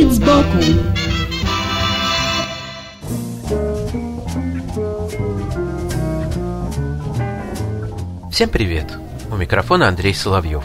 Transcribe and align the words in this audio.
Вид 0.00 0.12
сбоку 0.12 0.58
Всем 8.30 8.48
привет! 8.48 8.90
У 9.30 9.36
микрофона 9.36 9.88
Андрей 9.88 10.14
Соловьев. 10.14 10.64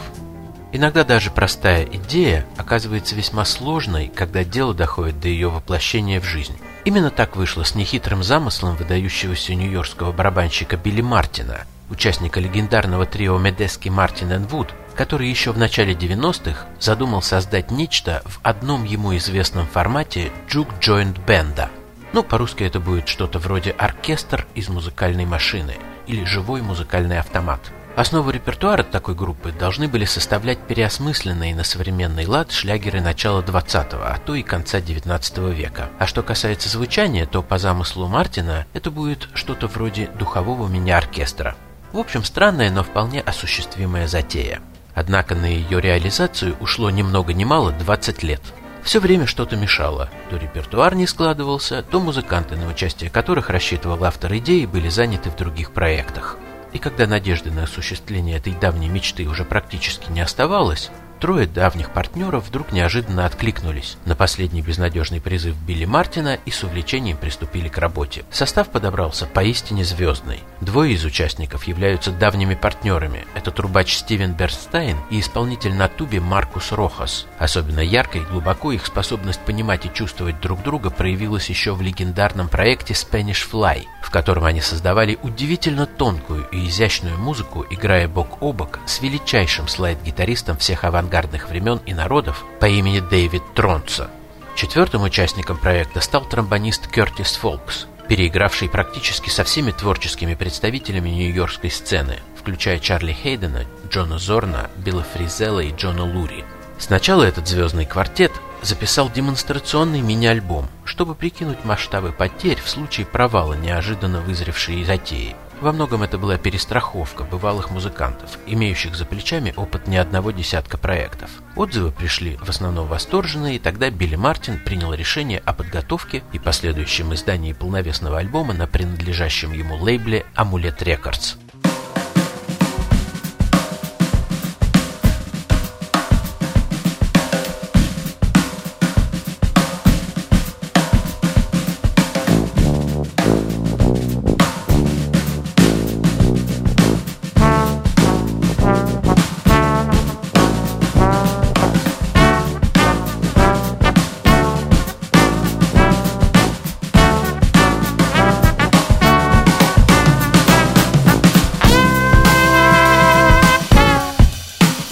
Иногда 0.72 1.04
даже 1.04 1.30
простая 1.30 1.84
идея 1.84 2.46
оказывается 2.56 3.14
весьма 3.14 3.44
сложной, 3.44 4.10
когда 4.14 4.42
дело 4.42 4.72
доходит 4.72 5.20
до 5.20 5.28
ее 5.28 5.50
воплощения 5.50 6.18
в 6.18 6.24
жизнь. 6.24 6.56
Именно 6.86 7.10
так 7.10 7.36
вышло 7.36 7.62
с 7.62 7.74
нехитрым 7.74 8.22
замыслом 8.22 8.76
выдающегося 8.76 9.54
нью-йоркского 9.54 10.12
барабанщика 10.12 10.78
Билли 10.78 11.02
Мартина, 11.02 11.66
участника 11.90 12.40
легендарного 12.40 13.06
трио 13.06 13.38
Медески 13.38 13.88
Мартин 13.88 14.32
и 14.32 14.38
Вуд, 14.46 14.74
который 14.94 15.28
еще 15.28 15.52
в 15.52 15.58
начале 15.58 15.94
90-х 15.94 16.66
задумал 16.80 17.22
создать 17.22 17.70
нечто 17.70 18.22
в 18.24 18.40
одном 18.42 18.84
ему 18.84 19.16
известном 19.16 19.66
формате 19.66 20.30
Band. 20.48 21.68
Ну, 22.12 22.22
по-русски 22.22 22.64
это 22.64 22.80
будет 22.80 23.08
что-то 23.08 23.38
вроде 23.38 23.70
оркестр 23.72 24.46
из 24.54 24.68
музыкальной 24.68 25.26
машины– 25.26 25.76
или 26.06 26.24
живой 26.24 26.62
музыкальный 26.62 27.18
автомат. 27.18 27.60
Основу 27.96 28.30
репертуара 28.30 28.82
такой 28.82 29.14
группы 29.14 29.52
должны 29.52 29.88
были 29.88 30.04
составлять 30.04 30.58
переосмысленные 30.58 31.54
на 31.54 31.64
современный 31.64 32.26
лад 32.26 32.52
шлягеры 32.52 33.00
начала 33.00 33.40
20-го, 33.40 34.02
а 34.02 34.18
то 34.18 34.34
и 34.34 34.42
конца 34.42 34.82
19 34.82 35.38
века. 35.54 35.88
А 35.98 36.06
что 36.06 36.22
касается 36.22 36.68
звучания, 36.68 37.24
то 37.24 37.42
по 37.42 37.56
замыслу 37.56 38.06
Мартина 38.06 38.66
это 38.74 38.90
будет 38.90 39.28
что-то 39.32 39.66
вроде 39.66 40.08
духового 40.08 40.68
мини-оркестра. 40.68 41.56
В 41.96 41.98
общем, 41.98 42.24
странная, 42.24 42.70
но 42.70 42.82
вполне 42.82 43.22
осуществимая 43.22 44.06
затея. 44.06 44.60
Однако 44.94 45.34
на 45.34 45.46
ее 45.46 45.80
реализацию 45.80 46.54
ушло 46.60 46.90
ни 46.90 47.00
много 47.00 47.32
ни 47.32 47.44
мало 47.44 47.72
20 47.72 48.22
лет. 48.22 48.42
Все 48.82 49.00
время 49.00 49.24
что-то 49.24 49.56
мешало. 49.56 50.10
То 50.28 50.36
репертуар 50.36 50.94
не 50.94 51.06
складывался, 51.06 51.82
то 51.82 51.98
музыканты, 51.98 52.54
на 52.54 52.68
участие 52.68 53.08
которых 53.08 53.48
рассчитывал 53.48 54.04
автор 54.04 54.36
идеи, 54.36 54.66
были 54.66 54.90
заняты 54.90 55.30
в 55.30 55.36
других 55.36 55.70
проектах. 55.72 56.36
И 56.74 56.78
когда 56.78 57.06
надежды 57.06 57.50
на 57.50 57.62
осуществление 57.62 58.36
этой 58.36 58.52
давней 58.52 58.90
мечты 58.90 59.26
уже 59.26 59.46
практически 59.46 60.12
не 60.12 60.20
оставалось, 60.20 60.90
Трое 61.20 61.46
давних 61.46 61.92
партнеров 61.92 62.46
вдруг 62.46 62.72
неожиданно 62.72 63.24
откликнулись 63.24 63.96
на 64.04 64.14
последний 64.14 64.60
безнадежный 64.60 65.20
призыв 65.20 65.56
Билли 65.56 65.86
Мартина 65.86 66.38
и 66.44 66.50
с 66.50 66.62
увлечением 66.62 67.16
приступили 67.16 67.68
к 67.68 67.78
работе. 67.78 68.24
Состав 68.30 68.68
подобрался 68.68 69.24
поистине 69.24 69.82
звездный. 69.84 70.40
Двое 70.60 70.92
из 70.92 71.04
участников 71.04 71.64
являются 71.64 72.12
давними 72.12 72.54
партнерами. 72.54 73.24
Это 73.34 73.50
трубач 73.50 73.94
Стивен 73.94 74.34
Берстайн 74.34 74.98
и 75.10 75.20
исполнитель 75.20 75.74
на 75.74 75.88
тубе 75.88 76.20
Маркус 76.20 76.72
Рохас. 76.72 77.26
Особенно 77.38 77.80
ярко 77.80 78.18
и 78.18 78.24
глубоко 78.24 78.72
их 78.72 78.84
способность 78.84 79.40
понимать 79.40 79.86
и 79.86 79.92
чувствовать 79.92 80.40
друг 80.40 80.62
друга 80.62 80.90
проявилась 80.90 81.48
еще 81.48 81.74
в 81.74 81.80
легендарном 81.80 82.48
проекте 82.48 82.92
Spanish 82.92 83.48
Fly, 83.50 83.84
в 84.02 84.10
котором 84.10 84.44
они 84.44 84.60
создавали 84.60 85.18
удивительно 85.22 85.86
тонкую 85.86 86.46
и 86.50 86.68
изящную 86.68 87.18
музыку, 87.18 87.64
играя 87.70 88.06
бок 88.06 88.42
о 88.42 88.52
бок 88.52 88.80
с 88.86 89.00
величайшим 89.00 89.66
слайд-гитаристом 89.66 90.58
всех 90.58 90.84
авангардов 90.84 91.05
авангардных 91.06 91.48
времен 91.48 91.80
и 91.86 91.94
народов 91.94 92.44
по 92.60 92.66
имени 92.66 93.00
Дэвид 93.00 93.42
Тронца. 93.54 94.10
Четвертым 94.56 95.02
участником 95.02 95.56
проекта 95.56 96.00
стал 96.00 96.24
тромбонист 96.24 96.88
Кертис 96.88 97.36
Фолкс, 97.36 97.86
переигравший 98.08 98.68
практически 98.68 99.30
со 99.30 99.44
всеми 99.44 99.70
творческими 99.70 100.34
представителями 100.34 101.10
нью-йоркской 101.10 101.70
сцены, 101.70 102.18
включая 102.36 102.80
Чарли 102.80 103.12
Хейдена, 103.12 103.66
Джона 103.88 104.18
Зорна, 104.18 104.70
Билла 104.76 105.04
Фризелла 105.14 105.60
и 105.60 105.72
Джона 105.72 106.04
Лури. 106.04 106.44
Сначала 106.78 107.22
этот 107.22 107.46
звездный 107.46 107.86
квартет 107.86 108.32
записал 108.62 109.08
демонстрационный 109.08 110.00
мини-альбом, 110.00 110.68
чтобы 110.84 111.14
прикинуть 111.14 111.64
масштабы 111.64 112.10
потерь 112.10 112.60
в 112.60 112.68
случае 112.68 113.06
провала 113.06 113.54
неожиданно 113.54 114.20
вызревшей 114.20 114.84
затеи– 114.84 115.36
во 115.60 115.72
многом 115.72 116.02
это 116.02 116.18
была 116.18 116.36
перестраховка 116.38 117.24
бывалых 117.24 117.70
музыкантов, 117.70 118.38
имеющих 118.46 118.94
за 118.94 119.04
плечами 119.04 119.54
опыт 119.56 119.86
не 119.86 119.96
одного 119.96 120.30
десятка 120.30 120.78
проектов. 120.78 121.30
Отзывы 121.54 121.92
пришли 121.92 122.36
в 122.36 122.48
основном 122.48 122.86
восторженные, 122.86 123.56
и 123.56 123.58
тогда 123.58 123.90
Билли 123.90 124.16
Мартин 124.16 124.58
принял 124.58 124.92
решение 124.92 125.42
о 125.44 125.52
подготовке 125.52 126.22
и 126.32 126.38
последующем 126.38 127.14
издании 127.14 127.52
полновесного 127.52 128.18
альбома 128.18 128.54
на 128.54 128.66
принадлежащем 128.66 129.52
ему 129.52 129.76
лейбле 129.76 130.26
«Амулет 130.34 130.82
Рекордс». 130.82 131.36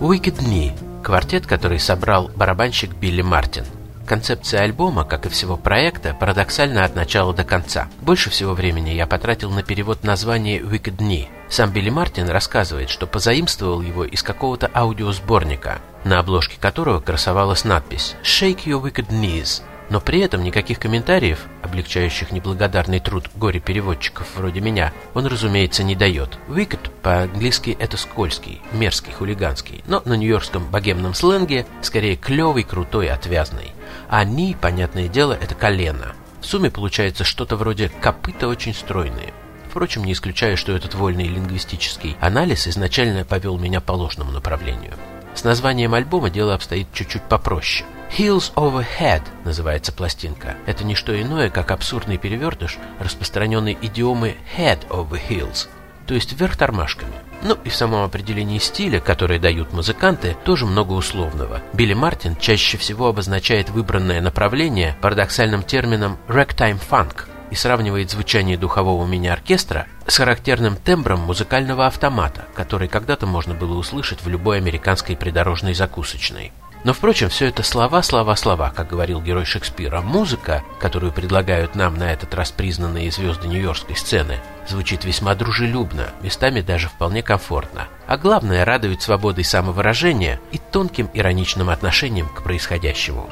Wicked 0.00 0.38
Knee– 0.38 0.72
квартет, 1.02 1.46
который 1.46 1.78
собрал 1.78 2.30
барабанщик 2.34 2.94
Билли 2.94 3.22
Мартин. 3.22 3.64
Концепция 4.06 4.62
альбома, 4.62 5.04
как 5.04 5.26
и 5.26 5.28
всего 5.28 5.56
проекта, 5.56 6.16
парадоксальна 6.18 6.84
от 6.84 6.96
начала 6.96 7.32
до 7.32 7.44
конца. 7.44 7.88
Больше 8.00 8.28
всего 8.28 8.54
времени 8.54 8.90
я 8.90 9.06
потратил 9.06 9.50
на 9.50 9.62
перевод 9.62 10.02
названия 10.02 10.58
Wicked 10.58 10.96
Knee. 10.96 11.28
Сам 11.48 11.70
Билли 11.70 11.90
Мартин 11.90 12.28
рассказывает, 12.28 12.90
что 12.90 13.06
позаимствовал 13.06 13.80
его 13.82 14.04
из 14.04 14.22
какого-то 14.22 14.68
аудиосборника, 14.74 15.78
на 16.02 16.18
обложке 16.18 16.56
которого 16.58 17.00
красовалась 17.00 17.64
надпись 17.64 18.16
«Shake 18.24 18.64
your 18.64 18.82
wicked 18.82 19.10
knees», 19.10 19.62
но 19.90 20.00
при 20.00 20.20
этом 20.20 20.42
никаких 20.42 20.78
комментариев, 20.78 21.46
облегчающих 21.62 22.30
неблагодарный 22.30 23.00
труд 23.00 23.28
горе-переводчиков 23.34 24.26
вроде 24.36 24.60
меня, 24.60 24.92
он, 25.14 25.26
разумеется, 25.26 25.82
не 25.82 25.96
дает. 25.96 26.38
Wicked 26.48 26.90
по-английски 27.02 27.76
это 27.78 27.96
скользкий, 27.96 28.62
мерзкий, 28.72 29.12
хулиганский, 29.12 29.82
но 29.86 30.00
на 30.04 30.14
нью-йоркском 30.14 30.70
богемном 30.70 31.12
сленге 31.12 31.66
скорее 31.82 32.16
клевый, 32.16 32.62
крутой, 32.62 33.10
отвязный. 33.10 33.72
А 34.08 34.24
ни, 34.24 34.54
понятное 34.54 35.08
дело, 35.08 35.32
это 35.32 35.56
колено. 35.56 36.14
В 36.40 36.46
сумме 36.46 36.70
получается 36.70 37.24
что-то 37.24 37.56
вроде 37.56 37.90
копыта 38.00 38.46
очень 38.46 38.74
стройные. 38.74 39.34
Впрочем, 39.68 40.04
не 40.04 40.12
исключаю, 40.12 40.56
что 40.56 40.72
этот 40.72 40.94
вольный 40.94 41.26
лингвистический 41.26 42.16
анализ 42.20 42.66
изначально 42.66 43.24
повел 43.24 43.58
меня 43.58 43.80
по 43.80 43.92
ложному 43.92 44.30
направлению. 44.30 44.94
С 45.34 45.44
названием 45.44 45.94
альбома 45.94 46.30
дело 46.30 46.54
обстоит 46.54 46.86
чуть-чуть 46.92 47.22
попроще– 47.22 47.86
Heels 48.16 48.52
over 48.56 48.84
Head 48.98 49.22
называется 49.44 49.92
пластинка. 49.92 50.56
Это 50.66 50.84
не 50.84 50.94
что 50.94 51.20
иное, 51.20 51.48
как 51.48 51.70
абсурдный 51.70 52.18
перевертыш 52.18 52.76
распространенной 52.98 53.78
идиомы 53.80 54.36
Head 54.56 54.88
over 54.88 55.20
Heels, 55.28 55.68
то 56.06 56.14
есть 56.14 56.32
вверх 56.32 56.56
тормашками. 56.56 57.14
Ну 57.42 57.56
и 57.64 57.68
в 57.68 57.74
самом 57.74 58.02
определении 58.02 58.58
стиля, 58.58 58.98
которое 59.00 59.38
дают 59.38 59.72
музыканты, 59.72 60.36
тоже 60.44 60.66
много 60.66 60.92
условного. 60.92 61.62
Билли 61.72 61.94
Мартин 61.94 62.36
чаще 62.36 62.78
всего 62.78 63.06
обозначает 63.06 63.70
выбранное 63.70 64.20
направление 64.20 64.96
парадоксальным 65.00 65.62
термином 65.62 66.18
«ragtime 66.28 66.80
funk», 66.90 67.26
и 67.50 67.54
сравнивает 67.56 68.10
звучание 68.10 68.56
духового 68.56 69.06
мини-оркестра 69.06 69.86
с 70.06 70.16
характерным 70.16 70.76
тембром 70.76 71.20
музыкального 71.20 71.86
автомата, 71.86 72.46
который 72.54 72.88
когда-то 72.88 73.26
можно 73.26 73.54
было 73.54 73.76
услышать 73.76 74.22
в 74.22 74.28
любой 74.28 74.58
американской 74.58 75.16
придорожной 75.16 75.74
закусочной. 75.74 76.52
Но, 76.82 76.94
впрочем, 76.94 77.28
все 77.28 77.46
это 77.46 77.62
слова, 77.62 78.02
слова, 78.02 78.34
слова, 78.36 78.72
как 78.74 78.88
говорил 78.88 79.20
герой 79.20 79.44
Шекспира. 79.44 80.00
Музыка, 80.00 80.62
которую 80.78 81.12
предлагают 81.12 81.74
нам 81.74 81.96
на 81.96 82.12
этот 82.12 82.34
раз 82.34 82.50
признанные 82.52 83.10
звезды 83.10 83.48
нью-йоркской 83.48 83.96
сцены, 83.96 84.38
звучит 84.66 85.04
весьма 85.04 85.34
дружелюбно, 85.34 86.08
местами 86.22 86.62
даже 86.62 86.88
вполне 86.88 87.22
комфортно. 87.22 87.86
А 88.06 88.16
главное, 88.16 88.64
радует 88.64 89.02
свободой 89.02 89.44
самовыражения 89.44 90.40
и 90.52 90.58
тонким 90.58 91.10
ироничным 91.12 91.68
отношением 91.68 92.28
к 92.28 92.42
происходящему. 92.42 93.28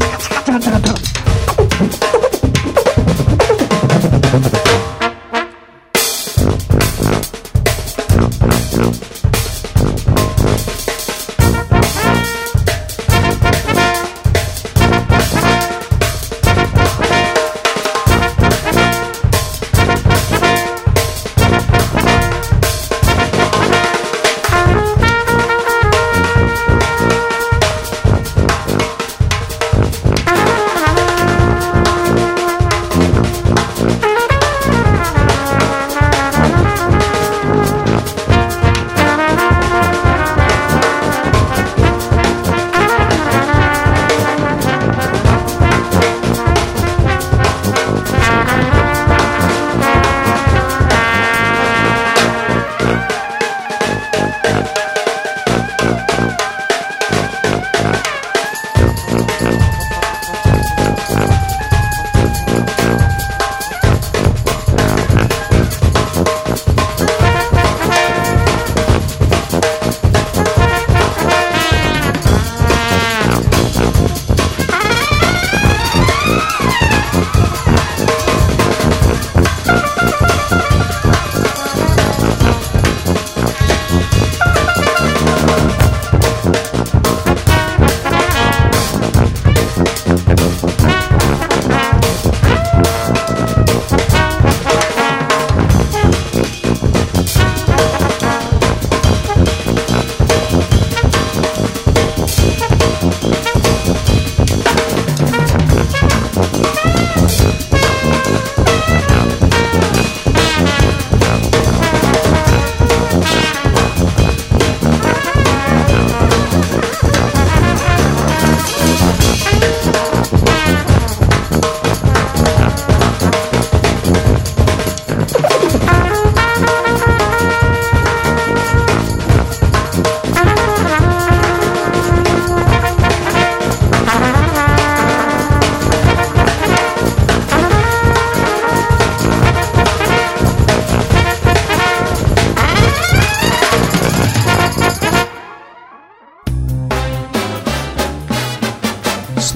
Let's 0.00 0.28
go. 0.28 0.33